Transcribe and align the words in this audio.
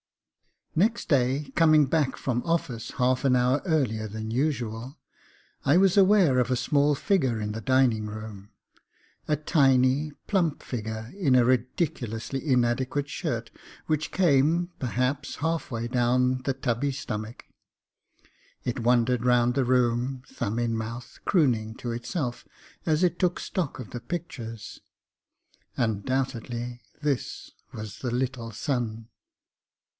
Next 0.73 1.09
day, 1.09 1.51
coming 1.55 1.85
back 1.85 2.15
from 2.17 2.41
office 2.43 2.91
half 2.91 3.25
an 3.25 3.35
hour 3.35 3.61
earlier 3.65 4.07
than 4.07 4.31
usual, 4.31 4.97
I 5.65 5.75
was 5.77 5.95
aware 5.97 6.39
of 6.39 6.49
a 6.49 6.55
small 6.55 6.95
figure 6.95 7.41
in 7.41 7.51
the 7.51 7.59
dining 7.61 8.07
room 8.07 8.49
a 9.27 9.35
tiny, 9.35 10.13
plump 10.27 10.63
figure 10.63 11.11
in 11.15 11.35
a 11.35 11.43
ridiculously 11.43 12.47
inadequate 12.49 13.09
shirt 13.09 13.51
which 13.85 14.11
came, 14.11 14.71
perhaps, 14.79 15.35
halfway 15.35 15.87
down 15.89 16.41
the 16.43 16.53
tubby 16.53 16.93
stomach. 16.93 17.43
It 18.63 18.79
wandered 18.79 19.25
round 19.25 19.53
the 19.53 19.65
room, 19.65 20.23
thumb 20.25 20.57
in 20.57 20.75
mouth, 20.75 21.19
crooning 21.25 21.75
to 21.75 21.91
itself 21.91 22.45
as 22.87 23.03
it 23.03 23.19
took 23.19 23.39
stock 23.39 23.77
of 23.77 23.89
the 23.89 23.99
pictures. 23.99 24.79
Undoubtedly 25.75 26.81
this 27.03 27.51
was 27.73 27.99
the 27.99 28.09
'little 28.09 28.51
son.' 28.51 29.09